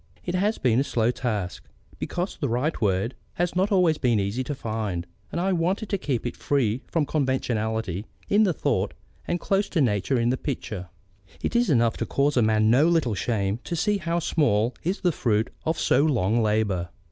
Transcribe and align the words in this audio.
It 0.25 0.33
has 0.33 0.57
been 0.57 0.79
a 0.79 0.83
slow 0.83 1.11
task, 1.11 1.63
because 1.99 2.35
the 2.35 2.49
right 2.49 2.81
word 2.81 3.13
has 3.33 3.55
not 3.55 3.71
always 3.71 3.99
been 3.99 4.19
easy 4.19 4.43
to 4.45 4.55
find, 4.55 5.05
and 5.31 5.39
I 5.39 5.53
wanted 5.53 5.89
to 5.89 5.97
keep 5.99 6.35
free 6.35 6.81
from 6.87 7.05
conventionality 7.05 8.07
in 8.27 8.41
the 8.41 8.51
thought 8.51 8.95
and 9.27 9.39
close 9.39 9.69
to 9.69 9.79
nature 9.79 10.19
in 10.19 10.29
the 10.29 10.37
picture. 10.37 10.89
It 11.43 11.55
is 11.55 11.69
enough 11.69 11.97
to 11.97 12.07
cause 12.07 12.35
a 12.35 12.41
man 12.41 12.71
no 12.71 12.87
little 12.87 13.13
shame 13.13 13.59
to 13.63 13.75
see 13.75 13.99
how 13.99 14.17
small 14.17 14.73
is 14.81 15.01
the 15.01 15.11
fruit 15.11 15.51
of 15.67 15.77
so 15.77 16.01
long 16.03 16.41
labour. 16.41 16.89